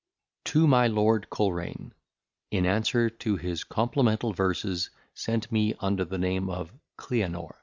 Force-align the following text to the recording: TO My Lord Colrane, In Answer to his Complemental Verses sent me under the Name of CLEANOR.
TO 0.45 0.65
My 0.65 0.87
Lord 0.87 1.29
Colrane, 1.29 1.93
In 2.49 2.65
Answer 2.65 3.07
to 3.07 3.35
his 3.37 3.63
Complemental 3.63 4.33
Verses 4.33 4.89
sent 5.13 5.51
me 5.51 5.75
under 5.79 6.03
the 6.05 6.17
Name 6.17 6.49
of 6.49 6.73
CLEANOR. 6.97 7.59